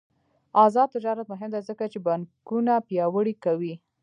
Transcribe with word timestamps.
آزاد 0.63 0.87
تجارت 0.95 1.27
مهم 1.33 1.49
دی 1.53 1.61
ځکه 1.69 1.83
چې 1.91 1.99
بانکونه 2.07 2.73
پیاوړي 2.87 3.33
کوي. 3.43 3.73